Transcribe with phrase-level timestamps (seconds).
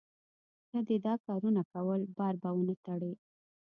[0.71, 3.13] که دې دا کارونه کول؛ بار به و نه تړې.